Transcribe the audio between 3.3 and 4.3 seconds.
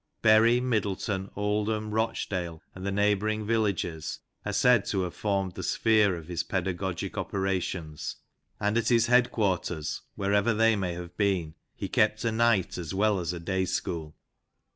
villages,